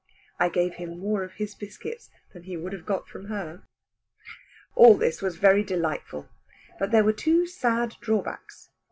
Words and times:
I 0.39 0.49
gave 0.49 0.77
him 0.81 0.97
more 0.97 1.21
of 1.23 1.33
his 1.33 1.53
biscuits 1.53 2.09
than 2.33 2.41
he 2.45 2.57
would 2.57 2.73
have 2.73 2.87
got 2.87 3.07
from 3.07 3.25
her. 3.25 3.61
All 4.73 4.95
this 4.97 5.21
was 5.21 5.35
very 5.37 5.63
delightful. 5.63 6.27
But 6.79 6.89
there 6.89 7.03
were 7.03 7.13
two 7.13 7.45
sad 7.45 7.97
drawbacks. 8.01 8.71